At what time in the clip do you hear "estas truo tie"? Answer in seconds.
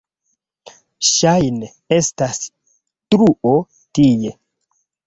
1.99-4.37